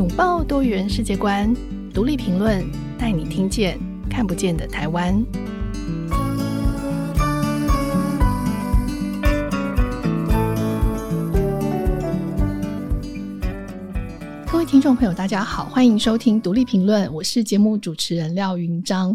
[0.00, 1.54] 拥抱多元世界观，
[1.92, 2.64] 独立评论
[2.98, 5.22] 带你听见看不见的台湾。
[14.50, 19.14] 各位听众朋友，大家好，欢迎收听独立评论，我是节目主持人廖云章。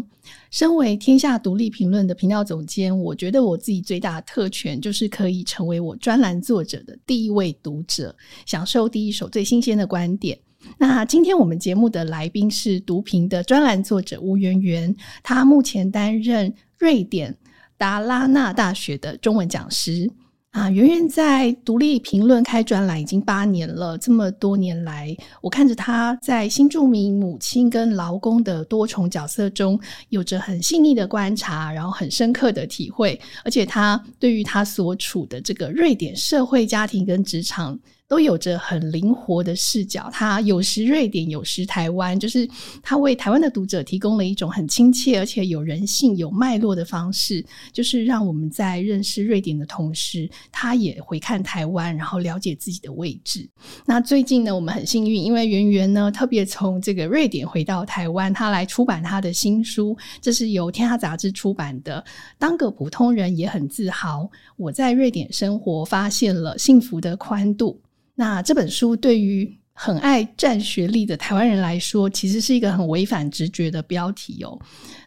[0.52, 8.14] 身为天下独立评论的频道总监，我觉得我自己最大的特权就是可以成为我专栏作者的第一位读者，
[8.46, 10.38] 享受第一手最新鲜的观点。
[10.78, 17.36] 那今天我们节目的来宾是读评的专栏作者吴圆圆，她目前担任瑞典
[17.76, 20.10] 达拉纳大学的中文讲师。
[20.52, 23.98] 啊，圆圆在独立评论开专栏已经八年了。
[23.98, 29.78] 这么多年来，我看着她在新住民母亲跟劳工的多重角色中，
[30.08, 33.20] 有着很细腻的观察，然后很深刻的体会。
[33.44, 37.78] 而且，她对于她所处的这个瑞典社会、家庭跟职场，
[38.08, 42.48] 都有着很灵活的视角，他有时瑞典，有时台湾，就是
[42.82, 53.48] 他为台湾的读者提供了一种很亲切而且有人性、有脉络的方式，就是让我们在认识瑞典的同时，他也回看台湾，然后了解自己的位置。
[53.84, 62.00] 那最近呢，我们很幸运，因为圆圆呢特别从这个瑞典回到台湾，他来出版他的新书，这是由天下杂志出版的
[62.38, 64.22] 《当个普通人也很自豪》，
[64.56, 67.80] 我在瑞典生活发现了幸福的宽度。
[68.16, 74.58] 那这本书对于很爱占学历的台湾人来说，其实是一个很违反直觉的标题哦。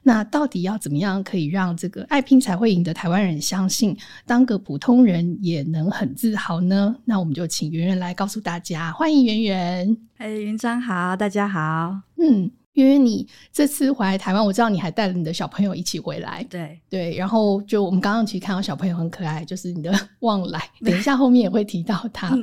[0.03, 6.95] 那到底要怎么样可以让这个爱拼才会赢的台湾人相信，当个普通人也能很自豪呢？
[7.03, 8.91] 那我们就请圆圆来告诉大家。
[8.91, 9.97] 欢迎圆圆。
[10.17, 12.01] 哎，云章好，大家好。
[12.17, 12.51] 嗯。
[12.73, 16.45] 因为你这次回来台湾，我知道你还带了你的小朋友一起回来。
[16.50, 22.34] 对对，然后就我们刚刚其实看到小朋友很可爱，就是你的 旺来，等一下后面也会提到他。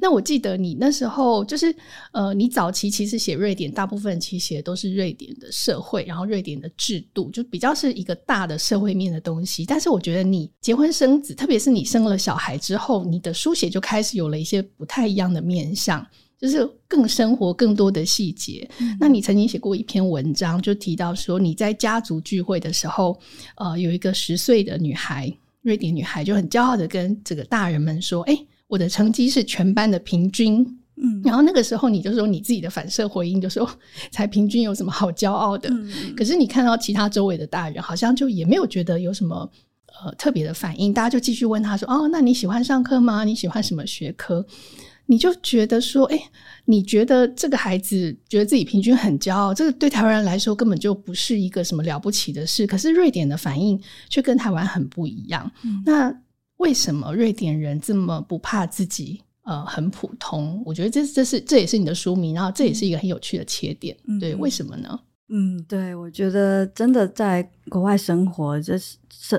[0.00, 1.74] 那我记得你那时候就是
[2.12, 9.64] 呃，你早期其实写瑞典，大部分其实写的都是瑞典的社会，然后瑞典的制度，就比较是一个大的社会面的东西。
[9.64, 16.06] 但是我觉得你结婚生子，特别是你生了小孩之后，你的书写就开始有了一些不太一样的面向。
[16.38, 18.68] 就是更生活、更多的细节。
[18.78, 18.96] 嗯。
[19.00, 23.18] 那你曾经写过一篇文章，就提到说你在家族聚会的时候，
[23.56, 25.32] 呃，有一个十岁的女孩，
[25.62, 28.38] 瑞典女孩就很骄傲的跟这个大人们说：“哎，
[28.68, 30.64] 我的成绩是全班的平均。”
[30.98, 33.68] 嗯，然后那个时候你就说你自己的反射回应就说
[34.10, 36.14] ：“才平均有什么好骄傲的？”嗯。
[36.16, 39.50] 可是你看到其他周围的大人，好像就也没有觉得有什么
[40.02, 43.24] 呃特别的反应，大家就继续问他说：“哦，那你喜欢上课吗？
[43.24, 44.46] 你喜欢什么学科？”
[45.06, 46.20] 你就觉得说，哎，
[46.64, 52.66] 你觉得这个孩子觉得自己平均很骄傲，这个对台湾人来说根本就不是一个什么了不起的事。
[52.66, 55.48] 可是瑞典的反应却跟台湾很不一样。
[55.62, 55.82] 嗯。
[55.86, 56.12] 那
[56.56, 60.60] 为什么瑞典人这么不怕自己呃很普通？
[60.66, 63.96] 我觉得这这是这也是你的书名，然后这也是一个很有趣的切点。
[64.08, 64.18] 嗯。
[64.18, 65.00] 对，为什么呢？
[65.28, 68.96] 嗯，对，我觉得真的在国外生活，这是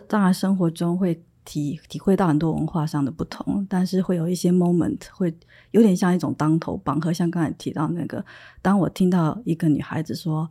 [0.07, 1.21] 当然生活中会。
[1.47, 5.33] 体体会到很多文化上的不同，但是会有一些 moment 会
[5.71, 8.23] 有点像一种当头棒喝，像刚才提到那个，
[8.61, 10.49] 当我听到一个女孩子说：“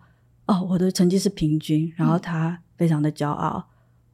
[0.48, 3.62] 哦，我的成绩是平均”，然后她非常的骄傲，嗯、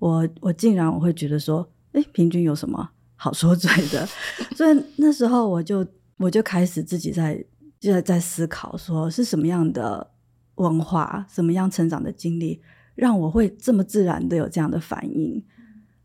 [0.01, 4.05] 我我竟然我会觉得说：“诶，平均有什么好说嘴的？”
[4.57, 7.43] 所以那时候我就我就开始自己在
[7.79, 10.11] 就在在思考，说是什么样的
[10.57, 12.61] 文化，什么样成长的经历，
[12.97, 15.41] 让我会这么自然的有这样的反应。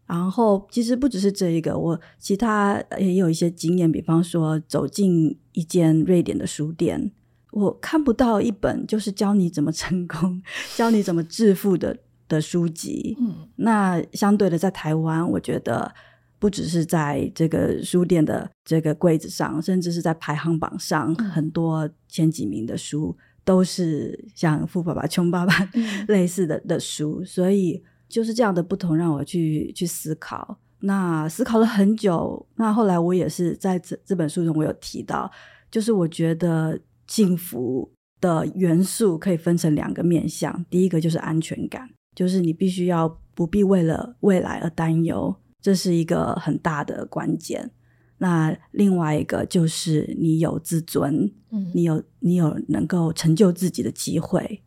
[0.08, 3.92] 然后，其实不只是这一个，我其他也有一些经验。
[3.92, 7.12] 比方说，走进一间瑞典的书店，
[7.52, 10.42] 我看不到一本就是教你怎么成功、
[10.78, 11.98] 教你怎么致富的
[12.30, 13.18] 的书籍。
[13.20, 15.94] 嗯，那相对的，在台湾，我觉得
[16.40, 23.14] 不只是在这个书店的这个柜子上，甚至是在排行榜上，嗯、很多前几名的书
[23.44, 25.54] 都是像《富爸爸穷爸爸》
[26.08, 27.84] 类似的的书，所以。
[28.08, 30.58] 就是这样的不同，让我去去思考。
[30.80, 32.46] 那思考了很久。
[32.56, 35.30] 那后来我也是在这这本书中，我有提到，
[35.72, 40.64] 就是我觉得幸福的元素可以分成两个面向。
[40.70, 47.72] 第一个就是安全感，就是你必须要不必为了未来而担忧，这是一个很大的关键。
[48.20, 54.62] 那另外一个就是你有自尊，嗯，你有你有能够成就自己的机会。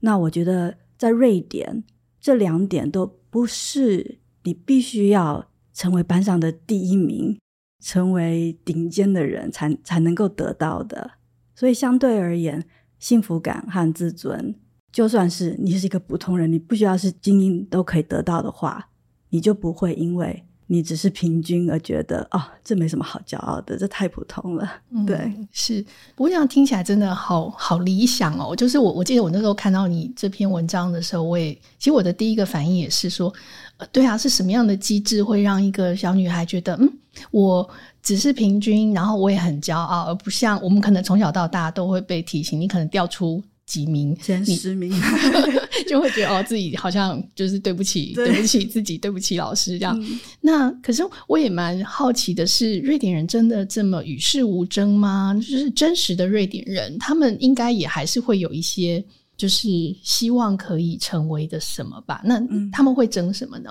[0.00, 1.84] 那我觉得在瑞典。
[2.24, 7.38] 这两点都不是你必须要成为班上的第一名，
[7.82, 11.18] 成为顶尖的人才才能够得到的。
[11.54, 12.64] 所以相对而言，
[12.98, 14.54] 幸福感和自尊，
[14.90, 18.88] 就算是你是一个普通人，你不需要是精英都可以得到的话，
[19.28, 24.72] 你就不会因为你只是平均而觉得哦，这没什么好骄傲的，这太普通了。
[24.90, 25.82] 嗯、对，是。
[26.14, 28.56] 不过这样听起来真的好好理想哦。
[28.56, 33.32] 就是我我记得我那时候看到你这篇文章的时候，我也其实我的第一个反应也是说，
[33.76, 36.90] 呃，对啊，是什么样的机制会让一个小女孩觉得，嗯，
[37.30, 37.68] 我
[38.02, 43.42] 只是平均，然后我也很骄傲，而不像我们可能从小到大都会被提醒，你可能掉出。
[43.66, 44.92] 几名，前十名，
[45.88, 49.98] 就会觉得哦，自己好像就是对不起，对，对不起自己，对不起老师这样。
[50.00, 55.34] 嗯、那可是我也蛮好奇的是，瑞典人真的这么与世无争吗？
[55.34, 59.02] 就是真实的瑞典人，他们应该也还是会有一些，
[59.36, 59.68] 就是
[60.02, 62.20] 希望可以成为的什么吧？
[62.24, 62.38] 那
[62.70, 63.70] 他们会争什么呢？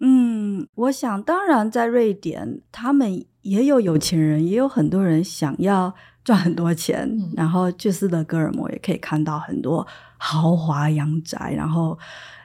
[0.00, 5.94] 嗯，我想，当然在瑞典，他们也有有钱人，也有很多人想要。
[6.22, 9.86] 赚很多钱，嗯、然后去斯德哥尔摩也可以看到很多
[10.18, 11.98] 豪华洋宅，然后，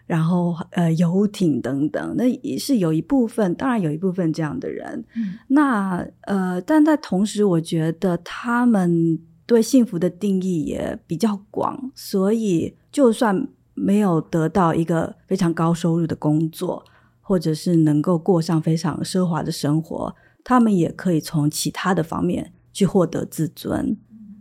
[0.08, 5.04] 然后呃游艇等等，那也是有一部分，当然有一部分这样的人。
[5.16, 16.84] 嗯、那呃，但在同时，我觉得他们对幸福的定义也比较广，所以就算没有得到一个非常高收入的工作，
[17.20, 22.54] 或者是能够过上非常奢华的生活，他们也可以从其他的方面。
[22.76, 23.98] 去获得自尊。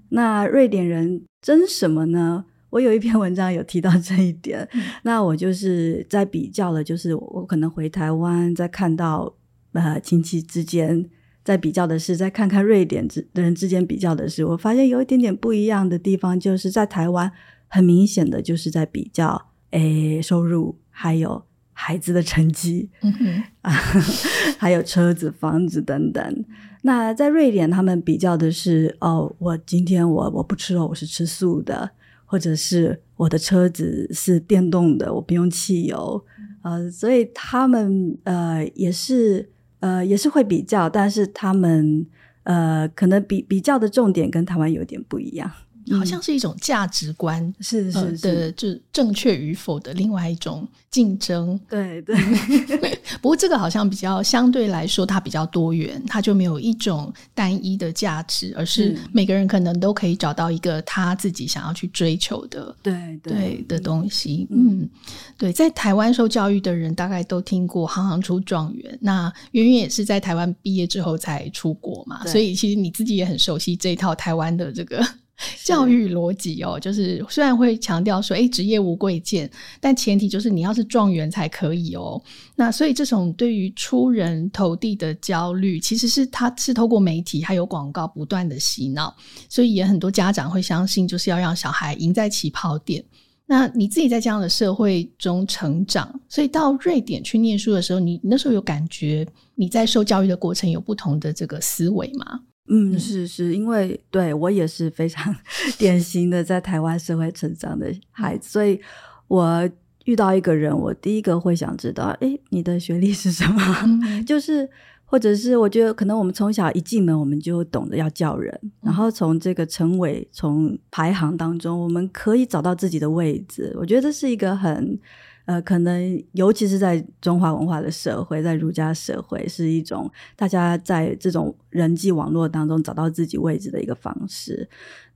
[0.08, 2.44] 那瑞典人争什么呢？
[2.70, 4.68] 我有一篇文章有提到这一点。
[4.72, 9.36] 嗯、那我就是在比较了，就是我可能回台湾，在看到
[9.72, 11.08] 呃亲戚之间
[11.44, 17.30] 在比较的是，在看看瑞典之人之间比较的是，我发现有一点点不一样的地方，就是在台湾
[17.68, 23.70] 很明显的就是在比较诶收入，还有孩子的成绩，嗯哼啊，
[24.58, 26.44] 还有车子、房子等等。
[26.86, 31.90] 那在瑞典，他们比较的是哦，我今天我我不吃肉，我是吃素的，
[32.26, 36.22] 或者是我的车子是电动的，我不用汽油，
[36.62, 39.50] 呃，所以他们呃也是
[39.80, 42.06] 呃也是会比较，但是他们
[42.42, 45.50] 呃可能比比较的重点跟台湾有点不一样。
[45.92, 51.58] 好像是一种价值观，嗯、是是的，就正确与否的另外一种竞争。
[51.68, 52.16] 对对，
[53.20, 64.46] 不过这个好像比较相对来说，它比较多元，它就没有一种单一的价值，而是每个人可能都可以找到一个他自己想要去追求的，对对的东西。
[64.50, 64.90] 嗯，嗯
[65.36, 75.04] 对，在台湾受教育的人大概都听过“行行出状元”，那圆圆也是在台湾毕业之后才出国嘛，所以其实你自己也很熟悉这一套台湾的这个。
[75.64, 79.50] 教育逻辑哦，就是虽然会强调说，哎，职业无贵贱，
[79.80, 82.22] 但前提就是你要是状元才可以哦。
[82.54, 89.14] 那所以这种对于出人头地的焦虑，其实是他是透过媒体还有广告不断的洗脑，
[89.48, 93.04] 所以也很多家长会相信，就是要让小孩赢在起跑点。
[93.46, 102.40] 那你自己在这样的社会中成长，所以到瑞典去念书的时候，你那时候有感觉你在受教育的过程有不同的这个思维吗？
[102.68, 105.34] 嗯，是是，因为对我也是非常
[105.76, 108.80] 典型的在台湾社会成长的孩子，所以
[109.28, 109.68] 我
[110.06, 113.60] 遇到一个人，我第一个会想知道，诶，你的学历是什么？
[113.84, 114.68] 嗯、 就是
[115.04, 123.74] 或者是我觉得可能我们从小一进门，我们就懂得要叫人，嗯、然后从这个成为、从排行当中，我们可以找到自己的位置。
[123.78, 124.98] 我觉得这是一个很。
[125.46, 134.66] 呃，可能尤其是在中华文化的社会，在儒家社会，是一种大家在这种人际网络当中找到自己位置的一个方式。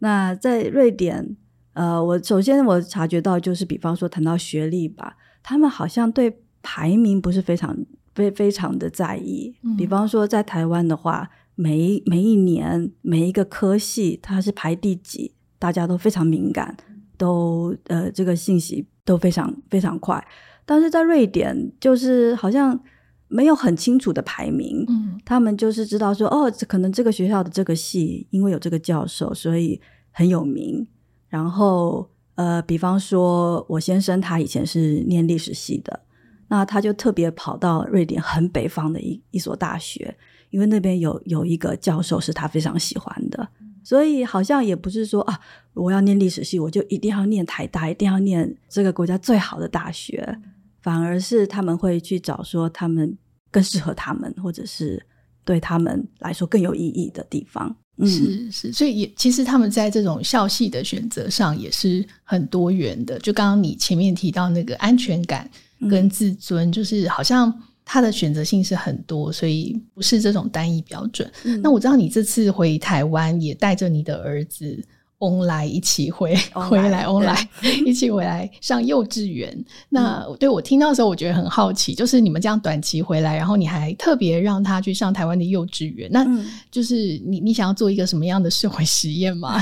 [0.01, 1.37] 那在瑞典，
[1.73, 7.75] 呃，我首先我察觉到就是，比方说谈到学历吧，他们好像对排名不是非常
[8.15, 9.55] 非非常的在意。
[9.63, 16.77] 嗯、比方说在台湾的话，每一每一年每一个科系它是排第几，大家都非常敏感，
[17.17, 18.87] 都呃这个信息。
[19.09, 20.23] 都非常非常快，
[20.67, 22.79] 但是在瑞典就是好像
[23.27, 30.87] 没有很清楚的排名，嗯，他们就是知道说，哦，可能这个学校的这个系因为有这个教授，所以很有名。
[31.31, 36.01] 然后，呃，比方说我先生他以前是念历史系的，
[36.49, 40.15] 那他就特别跑到瑞典很北方的一一所大学，
[40.51, 43.49] 因为那边有有一个教授是他非常喜欢的。
[43.85, 45.41] 所以好像也不是说啊，
[45.79, 50.37] 我要念历史系，我就一定要念台大，一定要念这个国家最好的大学，
[50.83, 53.17] 反而是他们会去找说他们
[53.51, 55.01] 更适合他们，或者是
[55.45, 57.75] 对他们来说更有意义的地方。
[57.97, 63.19] 嗯，是是，所以也其实他们在这种校系的选择上也是很多元的。
[63.21, 65.51] 就刚刚你前面提到那个安全感
[65.89, 67.53] 跟自尊，嗯，就是好像。
[67.91, 71.33] 他的选择性是很多，所以不是这种单一标准。
[71.45, 74.79] 嗯、那我知道你这次回台湾也带着你的儿子，
[75.19, 77.49] 翁来一起 回来 回来，翁来
[77.85, 79.65] 一起回来上幼稚园。
[79.91, 86.25] 那对我听到的时候，我觉得很好奇，就是你们这样短期回来，然后你还特别让他去上台湾的幼稚园，那
[86.71, 86.95] 就是
[87.27, 89.61] 你你想要做一个什么样的社会实验吗？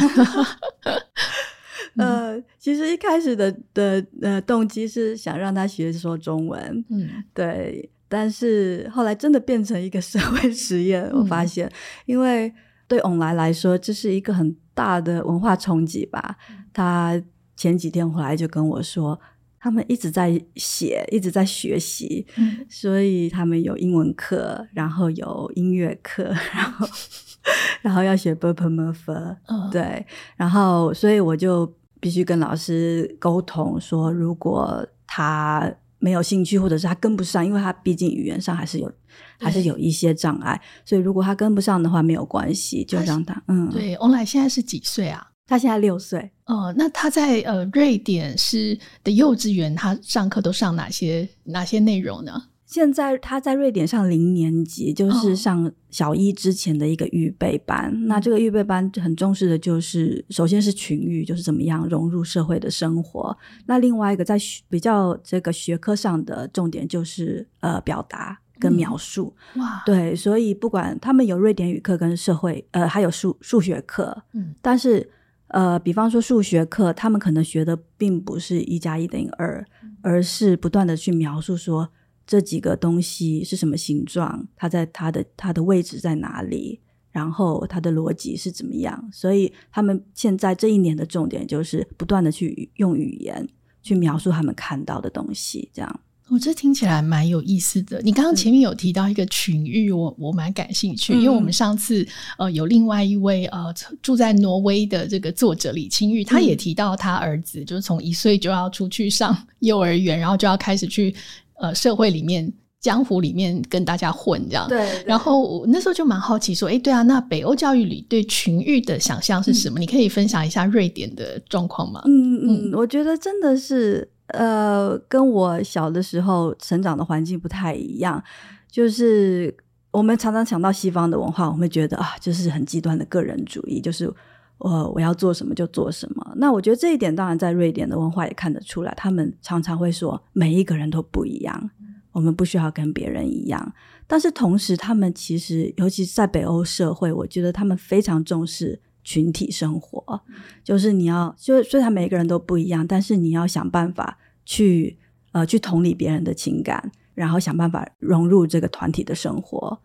[1.96, 11.72] 呃，其实一开始的的呃动机是想让他学说中文，嗯，对，但是后来真的变成一个社会实验，我发现，嗯、
[12.04, 12.52] 因为
[12.86, 16.36] 对翁来来说，这是一个很大的文化冲击吧。
[16.72, 17.20] 他
[17.56, 19.18] 前几天回来就跟我说，
[19.58, 22.26] 他们一直在写，一直在学习，
[22.68, 26.86] 所以他们有英文课，然后有音乐课，然后
[27.80, 29.36] 然后要学《Burp Murphy》。
[29.72, 30.06] 对，
[30.36, 35.72] 然后所以我就必须跟老师沟通说，如果他。
[35.98, 38.92] 没有兴趣，或者是他跟不上，因为他毕竟语言上还是有，
[39.38, 43.68] 还是有一些障碍，所以如果他跟不上的话，没有关系，就让他嗯。
[43.70, 45.26] 对，翁来现在是几岁啊？
[45.46, 46.30] 他现在六岁。
[46.46, 52.42] 哦，那他在呃瑞典是的幼稚园，他上课都上哪些哪些内容呢？
[52.66, 57.88] 现在他在瑞典上零年级，就是上小一之前的一个预备班。
[57.88, 63.38] 哦、那这个预备班很重视的就是，首先是群育，就是怎么样融入社会的生活。
[63.66, 64.36] 那另外一个在
[64.68, 69.32] 比较这个学科上的重点就是呃表达跟描述。
[69.54, 75.08] 嗯、哇，对，所以不管他们有瑞典语课跟社会呃还有数数学课，嗯，但是
[75.48, 79.64] 呃比方说数学课，他们可能学的并不是一加一等于二，
[80.02, 81.90] 而是不断的去描述说。
[82.26, 84.46] 这几个东西是什么形状？
[84.56, 86.80] 它在它的它的位置在哪里？
[87.12, 89.08] 然后它的逻辑是怎么样？
[89.10, 93.48] 所以他们现在这一年的重点就是不断的去用语言
[93.82, 95.70] 去描述他们看到的东西。
[95.72, 98.02] 这样，我这听起来蛮有意思的。
[98.02, 102.06] 你刚刚前面有提到一个群育，我我蛮感兴趣，嗯、因为我们上次
[102.36, 111.14] 呃有另外一位呃住在挪威的这个作者李清玉，他也提到他儿子就是从一岁就要出去上 幼儿园，然后就要开始去。
[111.58, 114.78] 呃，社会里面、江湖里面跟大家混这样，对。
[114.78, 119.78] 对，然后我那时候就蛮好奇，说，哎，对啊，那北欧教育里对群育的想象是什么？
[119.78, 122.02] 嗯、你可以分享一下瑞典的状况吗？
[122.06, 128.22] 嗯嗯，我觉得真的是，呃，跟我小的时候成长的环境不太一样。
[128.70, 129.54] 就是
[129.90, 134.14] 我们常常想到西方的文化，我们会觉得啊，就是很极端的个人主义，就是我、
[134.58, 136.32] 呃、我要做什么就做什么。
[136.36, 141.70] 那我觉得这一点当然在瑞典的文化也看得出来，他们常常会说每一个人都不一样，
[142.12, 143.74] 我们不需要跟别人一样。
[144.06, 150.22] 但是同时，他们其实尤其是在北欧社会，我觉得他们非常重视群体生活，
[150.64, 154.96] 就是你要就虽然每一个人都不一样，但是你要想办法去
[155.32, 159.78] 呃去同理别人的情感，然后想办法融入这个团体的生活。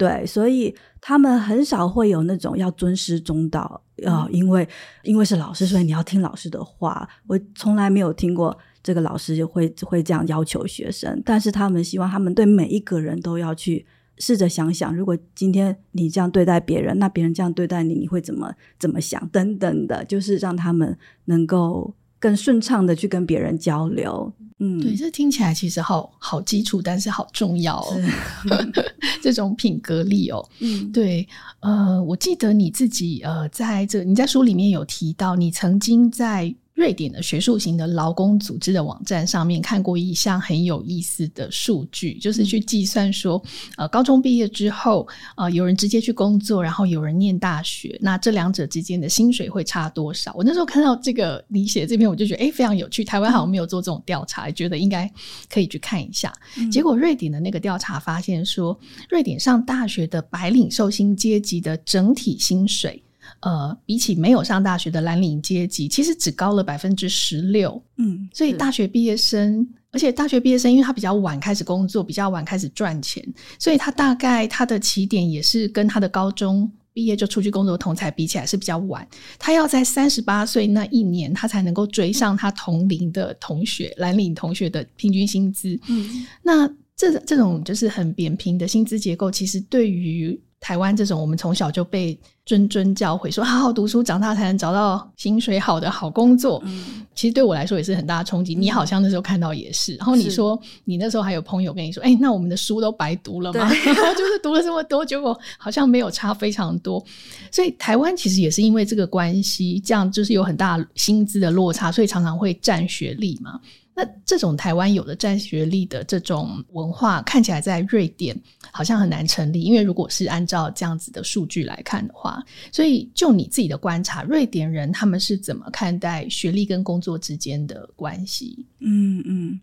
[0.00, 4.66] 对，所以他们很少会有那种要尊师重道，呃，因为
[5.02, 7.06] 因为是老师，所以你要听老师的话。
[7.26, 13.84] 我从来没有听过这个老师就会会这样要求学生，但是他们希望他们对每一个人都要去
[14.16, 19.28] 试着想想，如果今天你这样对待别人，那别人这样对待你，你会怎么怎么想？
[19.28, 24.32] 等等的，就是让他们能够更顺畅的去跟别人交流。
[24.60, 27.96] 嗯，对，这听起来其实好好基础，但是好重要哦。
[27.96, 28.72] 是
[29.20, 31.26] 这种品格力哦，嗯，对，
[31.60, 36.54] 呃，我记得你自己呃，在这你在书里面有提到，你曾经在。
[36.80, 43.42] 瑞典的学术型的劳工组织的网站上面看过一项很有意思的数据，就是去计算说，
[43.76, 45.06] 呃，高中毕业之后，
[45.36, 50.32] 呃，有人直接去工作，然后有人念大学，那这两者之间的薪水会差多少？
[50.34, 53.04] 我那时候看到这个你写的这篇，我就觉得诶非常有趣。
[53.04, 55.06] 台湾好像没有做这种调查，嗯、觉得应该
[55.50, 56.32] 可以去看一下。
[56.56, 58.74] 嗯、结果瑞典的那个调查发现说，
[59.10, 63.02] 瑞典上大学的白领受薪阶级的整体薪水。
[63.40, 67.82] 呃，比起没有上大学的蓝领阶级，其实只高了百分之十六。
[67.96, 73.26] 嗯，所以大学毕业生，而且大学毕业生，因为他比较晚开始工作，比较晚开始赚钱，
[73.58, 79.06] 所以他大概他的起点也是跟他的高中毕业就出去工作的同才比起来是比较晚。
[79.38, 85.78] 他要在三十八岁那一年，他才能够追上他同龄的同学蓝领同学的平均薪资。
[85.88, 86.68] 嗯，那
[87.00, 92.14] 这这种就是很扁平的薪资结构，其实对于台湾这种，我们从小就被
[92.46, 96.60] 谆谆教诲说，好好读书，长大才能找到薪水好的好工作。
[96.66, 98.54] 嗯，其实对我来说也是很大的冲击。
[98.54, 103.60] 你好像那时候看到也是，然后你说你那时候还有朋友跟你说，哎，那我们的书都白读了吗？
[103.86, 107.02] 然后就是读了这么多，结果好像没有差非常多。
[107.50, 113.58] 所以台湾其实也是因为这个关系，这样就是有很大薪资的落差，所以常常会占学历嘛。
[113.94, 118.34] 那这种台湾有的占学历的这种文化，看起来在瑞典
[118.72, 122.42] 好像很难成立，因为如果是按照这样子的数据来看的话，
[122.72, 128.64] 所以就你自己的观察，瑞典人他们是怎么看待学历跟工作之间的关系？
[128.78, 129.60] 嗯嗯，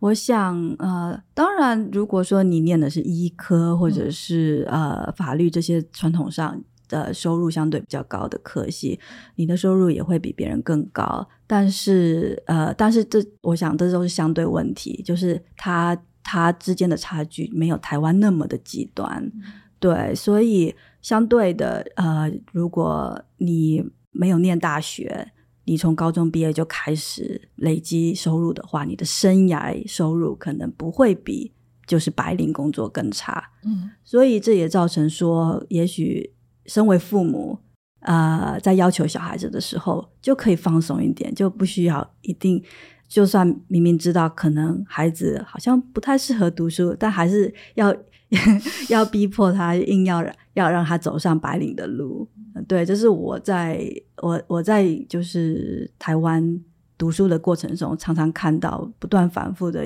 [0.00, 6.60] 我想呃，当然，如果说你念的是医科或者是、呃法律这些传统上。
[6.88, 8.98] 的收入相对比较高的科系，
[9.36, 11.28] 你的收入也会比别人更高。
[11.46, 19.22] 但是，呃，但是这我想这都是相对问题，就是它它之间的差距没有台湾那么的极端。
[19.34, 19.42] 嗯、
[19.78, 25.32] 对，所以相对的，呃，如果你没有念大学，
[25.64, 31.52] 你从高中毕业就开始累积收入的话，你的生涯收入可能不会比
[31.86, 33.52] 就是白领工作更差。
[33.64, 36.34] 嗯，所以这也造成说，也许。
[36.68, 37.58] 身为父母，
[38.00, 42.62] 呃，在要求小孩子的时候，就可以放松一点，就不需要一定，
[43.08, 47.92] 就算明明知道可能孩子好像不太适合读书，但还是要
[48.88, 50.22] 要逼迫他，硬要
[50.52, 52.28] 要让他走上白领的路。
[52.68, 53.82] 对，这是我在
[54.18, 56.60] 我我在就是台湾
[56.96, 59.84] 读书的过程中，常常看到不断反复的，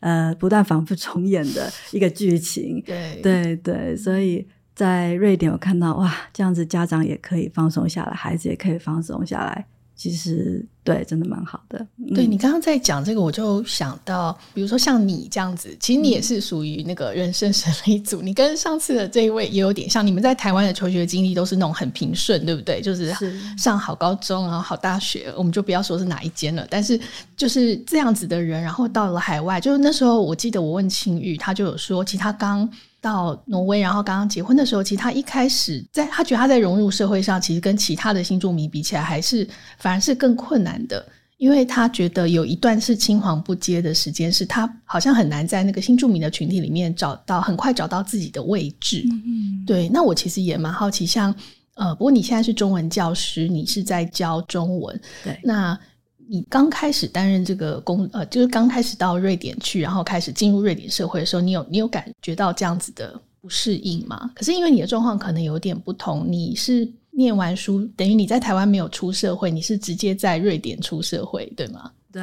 [0.00, 2.82] 呃，不断反复重演的一个剧情。
[2.86, 4.48] 对对对，所以。
[4.76, 9.64] 在瑞典，我看到哇，这样子家长也可以放松下来，孩子也可以放松下来。
[9.96, 11.86] 其实，对，真的蛮好的。
[12.14, 18.20] 对，你刚刚在讲这个，我就想到，比如说像你这样子，其实你也是属于那个人生胜利组。
[18.20, 22.82] 嗯、你跟上次的这一位也有点像，你们在台湾的求学经历都是那种很平顺，对不对？
[22.82, 23.10] 就是
[23.56, 26.66] 上好高中，然后好大学，我们就不要说是哪一间了。
[26.68, 27.00] 但是
[27.34, 32.70] 就是这样子的人，然后到了海外，就是那时候我记得我问青玉，他就有说，其实他刚。
[33.06, 39.48] 到挪威，然后刚刚结婚的时候，其实他一开始在他觉得他在融入社会上，其实跟其他的新住民比起来，还是
[39.78, 49.06] 反而是更困难的，因为他觉得有一段是青黄不接的时间，是他好像很难在那个新住民的群体里面找到很快找到自己的位置。
[49.08, 49.88] 嗯，对。
[49.88, 51.32] 那我其实也蛮好奇，像
[51.74, 55.78] 呃，不过你现在是中文教师，你是在教中文，对，那。
[56.28, 64.30] 你刚开始担任这个工，呃，就是刚开始到瑞典去，然后开始进入瑞典社会的时候，你有你有感觉到这样子的不适应吗？
[64.34, 71.90] 可是因为你的状况可能有点不同，你是念完书，等于你在台湾没有出社会，你是直接在瑞典出社会，对吗？
[72.12, 72.22] 对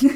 [0.00, 0.12] 对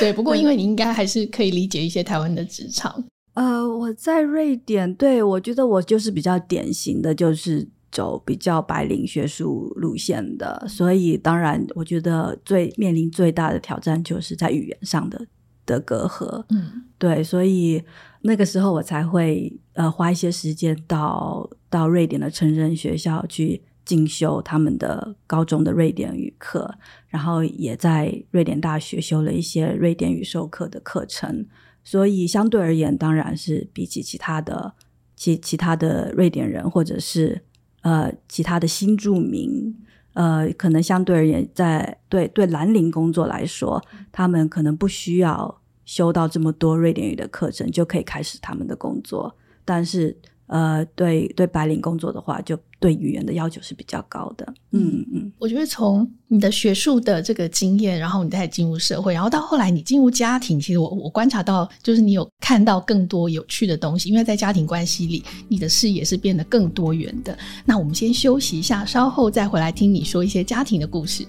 [0.00, 0.12] 对。
[0.12, 3.04] 不过因为你应该还是可以理解一些台湾的职场。
[3.34, 7.68] 呃，我在瑞典，对，我觉得我就是比较典型的就是。
[7.92, 15.26] 走比较白领学术路线的，所以当然，我觉得最面临最大的挑战就是在语言上的
[15.66, 16.44] 的隔阂。
[16.50, 17.82] 嗯，对，所以
[18.22, 26.72] 那个时候我才会呃花一些时间到到瑞典的成人学校去进修他们的高中的瑞典语课，
[27.08, 31.44] 然后也在瑞典大学修了一些瑞典语授课的课程。
[31.82, 34.74] 所以相对而言，当然是比起其他的
[35.16, 37.42] 其其他的瑞典人或者是。
[37.82, 39.74] 呃，其他的新住民，
[40.14, 50.16] 呃，可能相对而言在，在对对蓝领工作来说，他们可能不需要修到这么多瑞典语的课程，就可以开始他们的工作，但是。
[50.50, 54.44] 呃，对对，白领工作的话，就对语言的要求是比较高的。
[54.72, 67.38] 嗯嗯，我觉得从你的学术的这个经验，然后你再进入社会，然后到后来你进入家庭，其实我我观察到，就是你有看到更多有趣的东西，因为在家庭关系里，你的视野是变得更多元的。
[67.64, 71.24] 那我们先休息一下，稍后再回来听你说一些家庭的故事。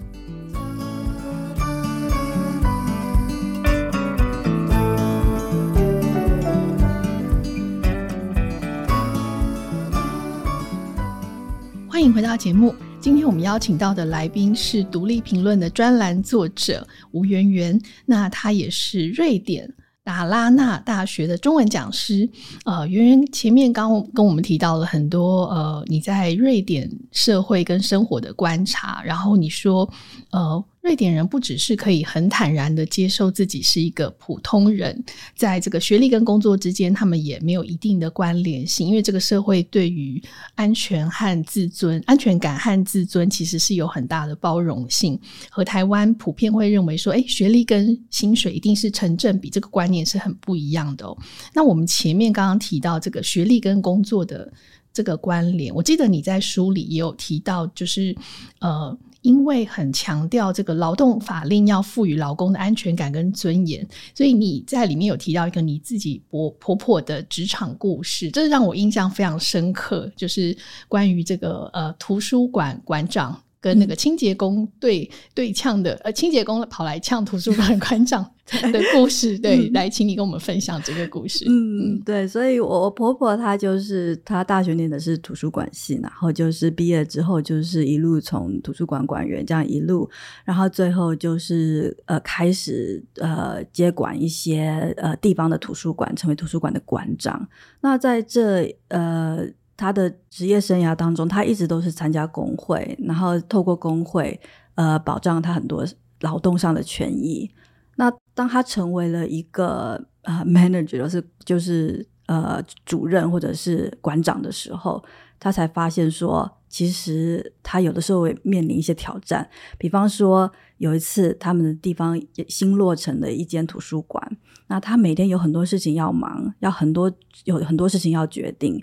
[12.01, 12.73] 欢迎回到节目。
[12.99, 19.71] 今天我们邀请到的来宾是独立评论的专栏作者吴媛媛，那她也是瑞典
[20.03, 22.27] 达拉纳大学的中文讲师。
[22.65, 29.87] 呃，媛媛前面刚跟我们提到了很多呃你在瑞典社会跟生活的观察，然后你说
[30.31, 30.63] 呃。
[30.81, 35.01] 瑞典人不只是可以很坦然的接受自己是一个普通人，
[35.35, 40.19] 在这个学历跟工作之间，他们也没有一定的关联性，因为这个社会对于
[40.55, 45.17] 安全和自尊、安全感和自尊其实是有很大的包容性，
[45.51, 51.15] 和台湾普遍会认为说，诶，学历跟薪水一定是成正比，这个观念是很不一样的哦。
[51.53, 54.51] 那我们前面刚刚提到这个学历跟工作的
[54.91, 58.15] 这个关联，我记得你在书里也有提到，就是
[58.61, 58.97] 呃。
[59.21, 70.11] 因为很强调这个劳动法令要赋予劳工的安全感跟尊严，所以你在里面有提到一个你自己婆婆婆的职场故事，这让我印象非常深刻。
[70.15, 70.55] 就是
[70.87, 78.25] 关于这个呃图书馆馆长跟那个清洁工对对呛的，呃，清洁工跑来呛图书馆馆长
[78.73, 81.45] 的故事，对，来，请你跟我们分享这个故事。
[81.47, 90.09] 嗯，对，所以我婆婆她就是她大学念的是图书馆系，然后就是毕业之后就是一路从图书馆馆员这样一路，
[90.43, 97.47] 然后最后就是呃开始呃接管一些呃地方的图书馆，成为图书馆的馆长。
[97.81, 99.47] 那在这呃。
[99.81, 104.39] 他的职业生涯当中，他一直都是参加工会，然后透过工会，
[104.75, 105.83] 呃，保障他很多
[106.19, 107.49] 劳动上的权益。
[107.95, 115.03] 那当他成为了一个呃 manager，就是就是呃主任或者是馆长的时候，
[115.39, 119.49] 他才发现说，其实他有的时候会面临一些挑战。
[119.79, 122.15] 比方说，有一次他们的地方
[122.47, 127.11] 新落成的一间图书馆，那他每天有很多事情要忙，要很多
[127.45, 128.79] 有很多事情要决定。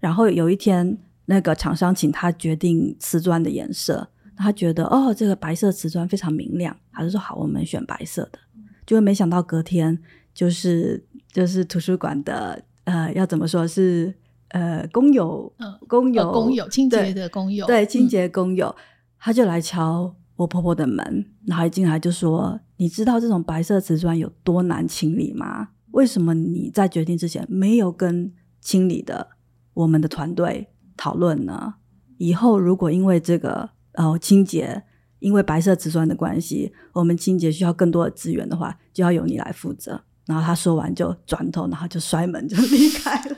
[0.00, 8.38] 然后有一天，那个厂商请他决定瓷砖的颜色，他觉得哦，这个白色瓷砖非常明亮，他就说好，我们选白色的。
[8.86, 9.96] 结果没想到隔天
[10.34, 14.12] 就是就是图书馆的呃，要怎么说是
[14.48, 18.82] 呃工友，呃工友，呃工友清洁的工友，对，对清洁工友，嗯，
[19.18, 25.68] 他就来敲我婆婆的门，然后一进来就说：“你知道这种白色瓷砖有多难清理吗？
[25.90, 29.28] 为什么你在决定之前没有跟清理的？”
[29.74, 31.74] 我们的团队讨论呢，
[32.18, 34.82] 以后如果因为这个呃清洁，
[35.18, 40.00] 因为白色瓷砖的关系，我们清洁需要更多的资源的话，就要由你来负责。
[40.26, 43.36] 然后他说完就转头，然后就摔门就离开了。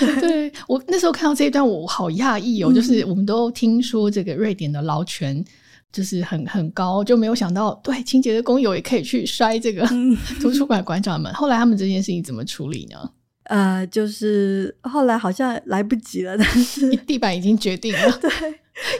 [0.20, 5.44] 对，我那时候看到这一段，我好讶异哦，就是我们都听说这个瑞典的劳权
[5.92, 9.86] 就是很很高，就没有想到对清洁的工友也可以去摔这个
[10.40, 11.32] 图书馆馆长门。
[11.34, 13.10] 后来他们这件事情怎么处理呢？
[13.52, 18.10] 呃，就是后来好像来不及了，但是地板已经决定了。
[18.18, 18.30] 对，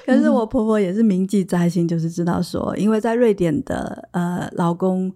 [0.04, 5.10] 可是我婆婆也是铭记在心，就是知道说，因为在瑞典的呃劳工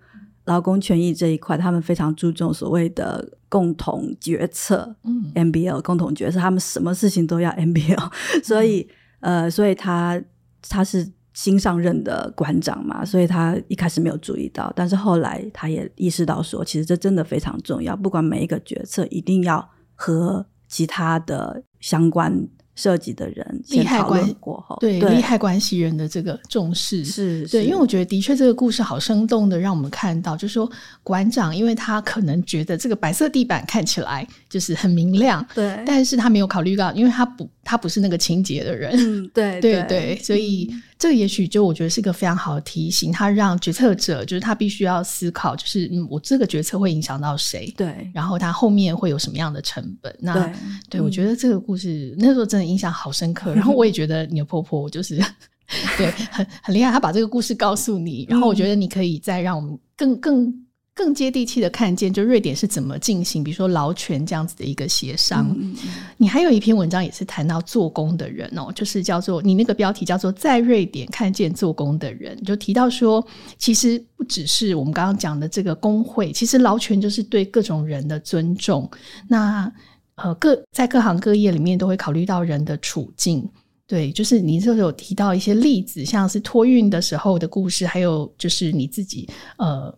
[0.47, 8.11] 劳工权益这一块，他们非常注重所谓的共同决策，嗯，MBL 共同决策，他们什么事情都要 MBL，
[8.43, 8.89] 所以、
[9.21, 10.23] 嗯、呃，所以他
[10.67, 11.13] 他是。
[11.37, 17.95] 新上任的馆长嘛，所以他一开始没有注意到，但是后来他也意识到说，其实这真的非常重要。
[17.95, 25.15] 不管每一个决策，一定要和其他的相关涉及的人先讨论过后，对，对。
[25.15, 27.05] 利害关系人的这个重视。
[27.05, 30.71] 是，对，因为我觉得的确这个故事好生动的，让我们看到，就是说
[31.03, 39.83] 馆长，因为他可能觉得这个白色地板看起来就是很明亮，对，但是他没有考虑到，因为他不，他不是那个清洁的人，嗯，对对。
[39.83, 40.71] 对，所以。
[40.73, 47.73] 嗯这个也许就我觉得是一个非常好的提醒，他让决策者就是他必须要思考，就是嗯，我这个决策会影响到谁？
[47.77, 50.17] 对，然后他后面会有什么样的成本？
[50.19, 50.53] 那对，
[50.91, 53.55] 对我觉得这个故事、嗯、那时候真的印象好深刻。
[53.55, 55.17] 然后我也觉得你的婆婆就是
[55.99, 60.66] 对很很厉害，她把这个故事告诉你，然后我觉得你可以再让我们更更。
[60.97, 65.55] 更接地气的看见，就瑞典是怎么进行，比如说劳权这样子的一个协商。
[65.61, 73.23] 嗯嗯、你还有一篇文章也是谈到做工的人哦，就是叫做你那个标题叫做在瑞典看见做工的人，就提到说，
[73.59, 78.91] 其实不只是我们刚刚讲的这个工会，其实劳权就是对各种人的尊重。
[79.29, 79.71] 那
[80.15, 83.47] 呃，各在各行各业里面都会考虑到人的处境。
[83.87, 89.29] 对，就是你这有提到一些例子，像是托运的时候的故事，还有就是你自己
[89.59, 89.95] 呃。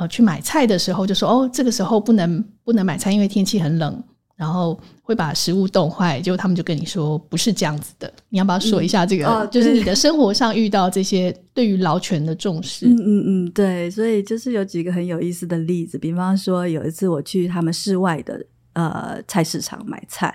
[0.00, 4.02] 呃，去买菜的时候就说哦，这个时候不能不能买菜，因为天气很冷，
[4.34, 6.18] 然后会把食物冻坏。
[6.22, 9.26] 结果他们就跟你说不是这样子的，你要不要说一下这个？
[9.26, 12.86] 嗯哦、 就是你的生活上遇到这些对于劳权的重视。
[12.88, 20.34] 嗯嗯嗯，对，所以就是有几个很有意思的例子，比方说有一次我去他们室外的呃菜市场买菜，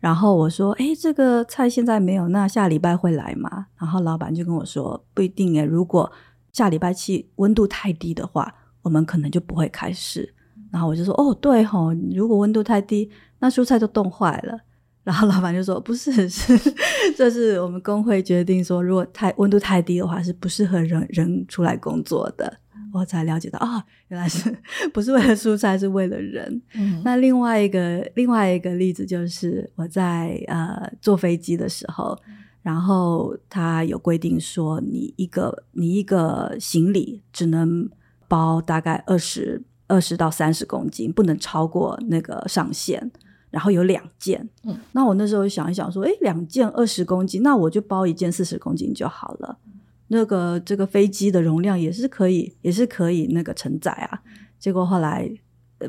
[0.00, 3.66] 然后我说哎，这个菜现在没有，那下礼拜会来吗？
[3.78, 6.10] 然后老板就跟我说不一定诶，如果
[6.50, 8.54] 下礼拜气温度太低的话。
[8.82, 10.28] 我们可能就不会开始，
[10.70, 14.58] 然后我就说哦，对吼，如果温度太低，那蔬菜都冻坏了。
[15.04, 16.56] 然后老板就说不是， 是
[17.16, 22.58] 这是我们工会决定说，如果太温度太低的话，是不适合人人出来工作的。
[22.92, 24.54] 我才了解到啊、哦，原来是
[24.94, 26.62] 不是为了蔬菜，是为了人。
[26.74, 32.16] 嗯、那另外一个另外一个例子就是我在呃坐飞机的时候，
[32.60, 37.90] 然后他有规定说，你一个你一个行李只能。
[38.32, 43.10] 包大概二十二十到三十公斤，不能超过那个上限。
[43.50, 49.58] 然后有两件，嗯，那我那时候想一想说，诶，两件二十公斤，那我就包一件四十公斤就好了。
[50.08, 54.22] 那个这个飞机的容量也是可以，也是可以那个承载啊。
[54.58, 55.30] 结果后来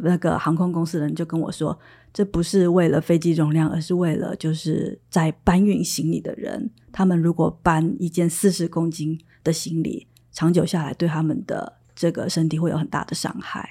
[0.02, 1.80] 那个航空公司的人就跟我说，
[2.12, 13.68] 这不是为了飞机容量，而是为了就是在搬运行李的人，他们如果搬一件四十公斤的行李，长久下来对他们的这个身体会有很大的伤害。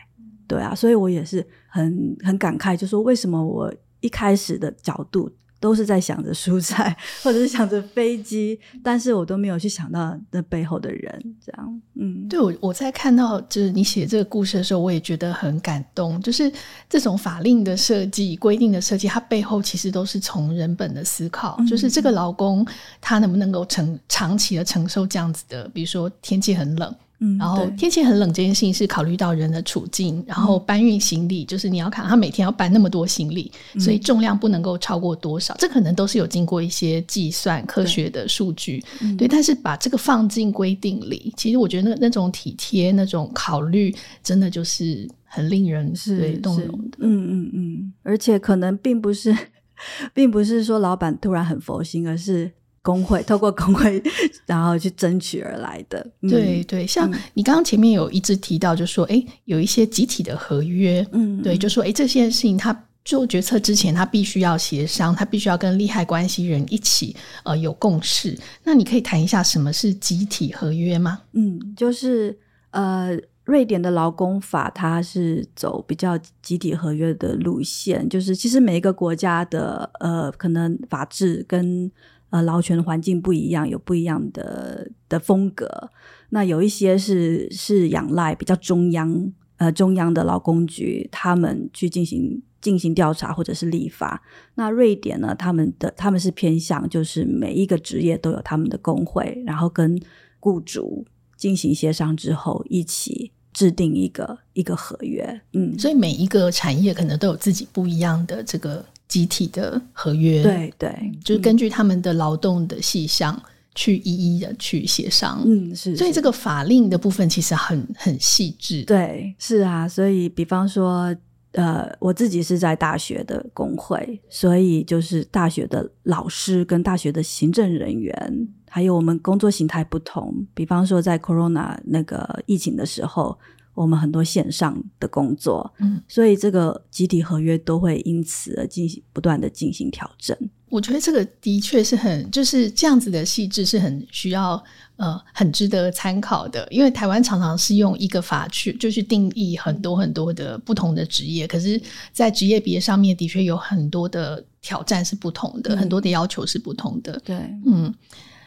[0.46, 5.30] 对啊，所以我也是很很感慨，就说为什么我一开始的角度。
[5.62, 16.52] 都是在想着蔬菜， 或者是想着飞机，但是我都没有去想到那背后的人，这样，嗯，对，我我在看到就是你写这个故事的时候，我也觉得很感动，就是
[16.88, 22.66] 这种法令的设计、规定的设计，它背后其实都是从人本的思考，嗯、就是这个劳工
[23.00, 26.92] 他能不能够承长期的承受这样子的，比如说天气很冷。
[27.22, 39.28] 嗯，然后天气很冷这件事情是考虑到人的处境，嗯、然后搬运行李就是你要看他每天要搬那么多行李，嗯、所以重量不能够超过多少，这可能都是有经过一些计算、科学的数据，对，嗯、对。
[39.28, 46.98] 但是把这个放进规定里，其实我觉得那那种体贴、那种考虑，真的就是很令人是对动容的。
[47.00, 49.36] 嗯嗯嗯，而且可能并不是，
[50.12, 52.50] 并不是说老板突然很佛心，而是。
[52.82, 54.02] 工会 透过工会，
[54.44, 56.04] 然后去争取而来的。
[56.20, 68.38] 嗯、对对，像你刚刚前面有一直提到，就说哎，有一些集体的合约，嗯，对，就说哎，这件事情他做决策之前，他必须要协商，他必须要跟利害关系人一起呃有共识。
[68.64, 71.20] 那你可以谈一下什么是集体合约吗？
[71.32, 72.38] 嗯，就是
[72.70, 73.10] 呃，
[73.44, 81.90] 瑞典的劳工法它是走比较集体合约的路线，就是其实每一个国家的呃可能法制跟
[82.32, 85.90] 呃，劳权环境不一样，有不一样的的风格。
[86.30, 94.22] 那有一些是是仰赖比较中央呃中央的劳工局，他们去进行进行调查或者是立法。
[94.54, 100.00] 那瑞典呢，他们的他们是偏向就是每一个职业都有他们的工会，然后跟
[100.40, 101.04] 雇主
[101.36, 105.42] 进行协商之后，一起制定一个一个合约。
[105.52, 108.82] 嗯，所以每一个产业可能都有自己不一样的这个。
[109.12, 113.38] 集体的合约，对对，就是根据他们的劳动的细项
[113.74, 115.42] 去一一的去协商。
[115.44, 118.82] 嗯，是，所以这个法令的部分其实很很细致。
[118.84, 121.14] 对，是啊，所以比方说，
[121.50, 130.34] 呃，我自己是在大学的工会，所以就是大学的老师跟大学的行政人员，还有我们工作形态不同。
[130.54, 133.38] 比方说，在 Corona 那个疫情的时候。
[133.74, 140.36] 我们很多线上的工作，嗯，所以这个集体合约都会因此而进行不断的进行调整。
[140.68, 144.62] 我觉得这个的确是很就是这样子的细致是很需要
[144.96, 151.80] 呃很值得参考的，因为台湾常常是用一个法去就去定义很多很多的不同的职业，可是，
[152.12, 157.20] 在职业别上面的确有很多的挑战是不同的，嗯，很多的要求是不同的。
[157.24, 157.92] 对，嗯。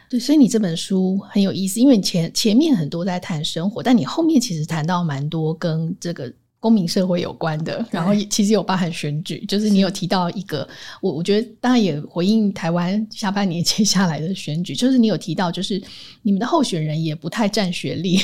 [0.09, 10.67] 对，所以你这本书很有意思，因为前前面很多在谈生活，但你后面其实谈到蛮多跟这个公民社会有关的，然后其实有包含选举，就是你有提到一个，
[11.01, 15.81] 我我觉得当然也回应台湾下半年 接下来的选举，就是你有提到，就是
[16.21, 18.17] 你们的候选人也不太占学历，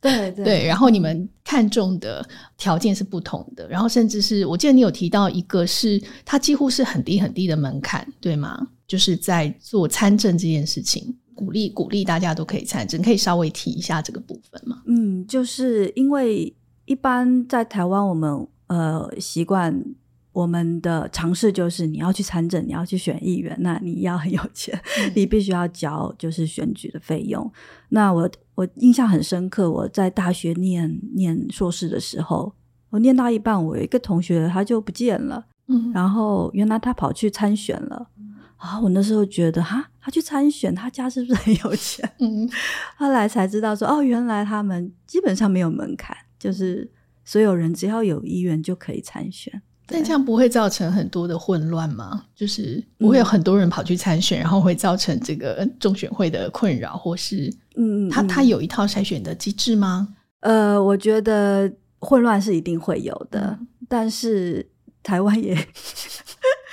[0.00, 8.66] 对对， 对，然后你们看重的条件是不同的，然后甚至是我记得你有提到一个是它几乎是很低很低的门槛，对吗？
[8.86, 11.14] 就是在做参政这件事情。
[11.34, 14.82] 鼓励鼓励大家都可以参政，可以稍微提一下这个部分吗？
[14.86, 19.84] 嗯，就是因为一般在台湾，我们呃习惯
[20.32, 27.50] 我们的尝试就是你要去参政，你要去选议员，那你要很有钱，嗯、 你必须要交就是选举的费用。
[27.88, 32.52] 那我我印象很深刻，我在大学念念硕士的时候，
[32.90, 38.08] 我念到一半，我有一个同学他就不见了，嗯，然后原来他跑去参选了。
[38.56, 42.08] 啊，我那时候觉得哈，他去参选，他家是不是很有钱？
[42.18, 42.48] 嗯，
[42.96, 46.90] 后来才知道说，哦，原来他们基本上没有门槛，就是
[47.24, 49.60] 所有人只要有意愿就可以参选。
[49.86, 52.24] 但这样不会造成很多的混乱吗？
[52.34, 60.08] 就是不会有很多人跑去参选，嗯、然后会造成这个中选会的困扰，或是嗯，他他有一套筛选的机制吗？
[60.40, 64.66] 呃，我觉得混乱是一定会有的，嗯、但是
[65.02, 65.54] 台湾也。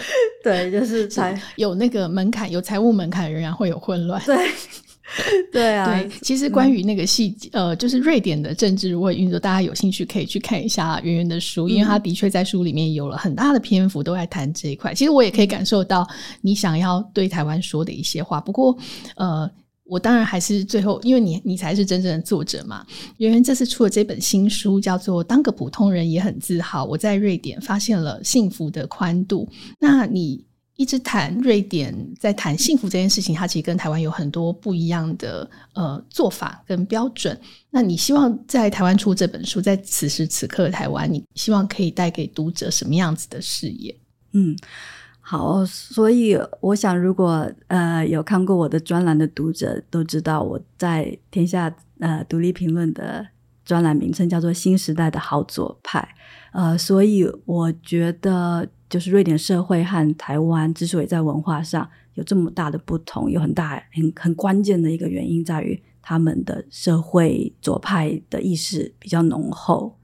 [0.43, 4.21] 对，就是财有那个门槛，有财务门槛，仍然会有混乱。
[4.25, 4.37] 对，
[5.51, 5.85] 对啊。
[5.85, 14.93] 对，其实关于那个细节，嗯、呃，就是瑞典的政治如何运作，大家有兴趣可以去看一下圆圆的书，因为他的确在书里面有了很大的篇幅都在谈这一块。
[14.93, 16.07] 其实我也可以感受到
[16.41, 18.77] 你想要对台湾说的一些话，不过，
[19.15, 19.49] 呃。
[19.91, 22.85] 我当然还是最后，因为你你才是真正的作者嘛。
[23.17, 26.85] 圆圆这次出了这本新书，叫做《当个普通人也很自豪》。
[26.87, 29.45] 我在瑞典发现了幸福的宽度。
[29.81, 30.45] 那你
[30.77, 37.37] 一直谈瑞典在谈幸福这件事情，它其实跟台湾有很多不一样的呃做法跟标准。
[37.69, 43.93] 那你希望在台湾出这本书，在此时此刻的台湾，你希望可以带给读者什么样子的视野？
[44.31, 44.55] 嗯。
[45.31, 53.25] 好，所以我想，如果呃有看过我的专栏的读者都知道，我在天下呃独立评论的
[53.63, 56.05] 专栏名称叫做“新时代的好左派”。
[56.51, 69.97] 呃，所以我觉得，就是瑞典社会和台湾之所以在文化上有这么大的不同，有很大很很关键的一个原因在于他们的社会左派的意识比较浓厚。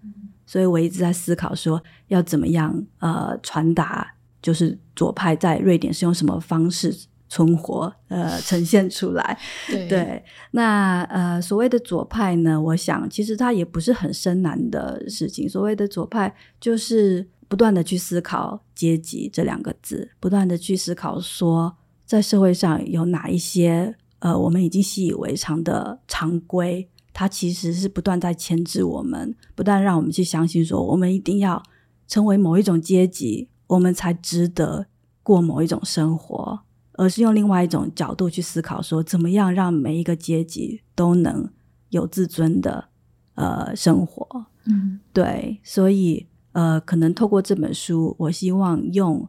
[0.46, 4.14] 所以我一直在思考说，要怎么样呃传达。
[4.42, 6.96] 就是左派在瑞典是用什么方式
[7.30, 7.94] 存活？
[8.08, 9.38] 呃，呈现出来。
[9.68, 15.50] 对，对，那呃，所谓的左派呢，我想其实它也不是很深难的事情。
[15.50, 31.62] 所谓的左派，就是不断的去思考阶级这两个字，不断的去思考说，在社会上有哪一些呃，我们已经习以为常的常规，它其实是不断在牵制我们，不断让我们去相信说，我们一定要
[32.08, 33.50] 成为某一种阶级。
[33.68, 34.88] 我们才值得
[35.22, 36.60] 过某一种生活，
[36.94, 41.50] 而是用另外一种角度去思考，说怎么样让每一个阶级都能
[41.90, 42.90] 有自尊的
[43.36, 44.46] 呃生活。
[44.66, 49.28] 嗯，对，所以呃，可能透过这本书，我希望用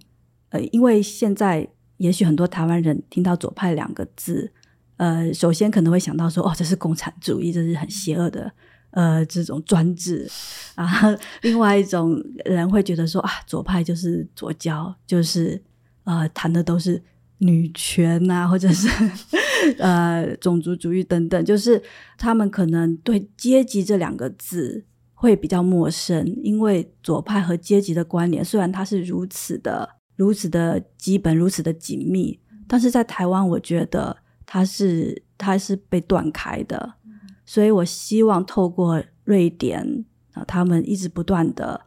[0.50, 4.52] 呃，因为现在也许很多台湾人听到左派两个字，
[4.96, 8.52] 呃，首先可能会想到说，哦，这是共产主义，这是很邪恶的。
[8.98, 10.28] 呃，这种专制
[10.74, 10.88] 啊，
[11.42, 15.62] 另外一种人会觉得说啊，左派就是左胶，就是
[16.02, 17.00] 呃，谈的都是
[17.38, 18.88] 女权呐、啊，或者是
[19.78, 21.80] 呃，种族主义等等，就是
[22.16, 24.84] 他们可能对阶级这两个字
[25.14, 36.94] 会比较陌生，因为左派和阶级的关联虽然它是如此的、如此的基本、如此的紧密，但是在台湾，我觉得它是它是被断开的。
[37.48, 41.80] 所以我希望透过瑞典啊，他们一直不断的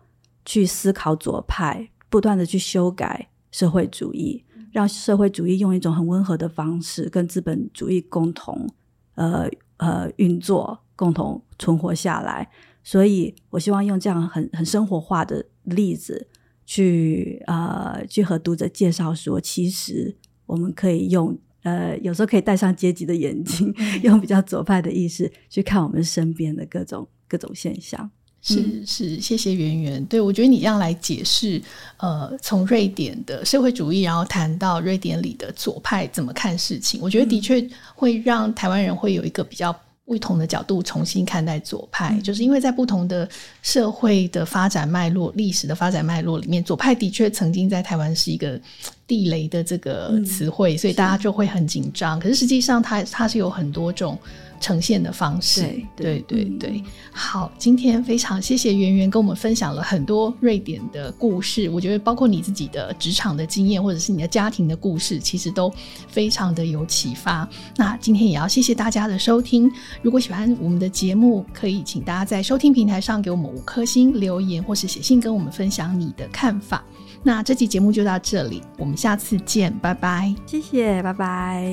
[0.44, 8.68] 去思考左派，不断的去修改社会主义，让社会主义用一种很温和的方式跟资本主义共同
[9.14, 9.48] 呃
[9.78, 12.50] 呃运作，共同存活下来。
[12.84, 16.28] 所以我希望用这样很很生活化的例子
[16.66, 21.38] 去呃去和读者介绍说，其实我们可以用。
[21.64, 28.10] 呃，有时候可以戴上阶级的眼镜，用比较左派的意识去看我们身边的各种各种现象。
[28.44, 30.04] 是是，谢谢圆圆。
[30.06, 31.62] 对，我觉得你这样来解释，
[31.98, 39.72] 呃，从瑞典的社会主义，然后谈到瑞典里的左派怎么看事情，我觉得的确会让台湾人会有一个比较
[40.12, 43.26] 不同的角度重新看待左派，嗯、就是因为在不同的
[43.62, 48.60] 社会的发展脉络、历史的发展脉络里面，左派的确曾经在台湾是一个。
[49.08, 52.18] 地雷的这个词汇，嗯、所以大家就会很紧张。
[52.18, 54.18] 可是实际上它，它它是有很多种
[54.62, 55.62] 呈现的方式。
[55.62, 56.84] 对对对对，对。
[57.12, 61.70] 好，今天非常谢谢圆圆跟我们分享了很多瑞典的故事。
[61.70, 65.74] 我觉得包括你自己的职场的经验，或者是你的家庭的故事，其实都
[66.08, 67.46] 非常的有启发。
[67.76, 69.70] 那今天也要谢谢大家的收听。
[70.02, 76.84] 如果喜欢我们的节目，可以请大家在收听平台上给我们五颗星留言，或是写信跟我们分享你的看法。
[77.24, 80.34] 那这期节目就到这里，我们下次见，拜拜。
[80.46, 81.72] 谢谢，拜拜。